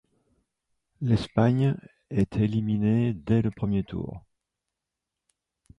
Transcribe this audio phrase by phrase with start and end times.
[1.01, 1.75] L'Espagne
[2.09, 4.23] est éliminée dès le premier tour.